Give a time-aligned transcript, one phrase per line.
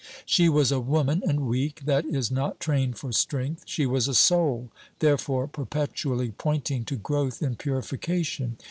[0.25, 3.65] She was a woman and weak; that is, not trained for strength.
[3.67, 8.57] She was a soul; therefore perpetually pointing to growth in purification.